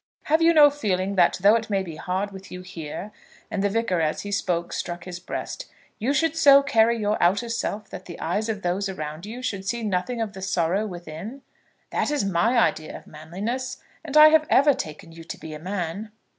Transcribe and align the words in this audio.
Have 0.23 0.41
you 0.41 0.51
no 0.51 0.71
feeling 0.71 1.13
that, 1.13 1.37
though 1.43 1.53
it 1.53 1.69
may 1.69 1.83
be 1.83 1.95
hard 1.97 2.31
with 2.31 2.51
you 2.51 2.63
here," 2.63 3.11
and 3.51 3.63
the 3.63 3.69
Vicar, 3.69 4.01
as 4.01 4.21
he 4.21 4.31
spoke, 4.31 4.73
struck 4.73 5.03
his 5.03 5.19
breast, 5.19 5.67
"you 5.99 6.11
should 6.11 6.35
so 6.35 6.63
carry 6.63 6.97
your 6.97 7.21
outer 7.21 7.49
self, 7.49 7.87
that 7.91 8.05
the 8.05 8.19
eyes 8.19 8.49
of 8.49 8.63
those 8.63 8.89
around 8.89 9.27
you 9.27 9.43
should 9.43 9.63
see 9.63 9.83
nothing 9.83 10.19
of 10.19 10.33
the 10.33 10.41
sorrow 10.41 10.87
within? 10.87 11.43
That 11.91 12.09
is 12.09 12.25
my 12.25 12.57
idea 12.57 12.97
of 12.97 13.05
manliness, 13.05 13.77
and 14.03 14.17
I 14.17 14.29
have 14.29 14.47
ever 14.49 14.73
taken 14.73 15.11
you 15.11 15.23
to 15.23 15.37
be 15.37 15.53
a 15.53 15.59
man." 15.59 16.11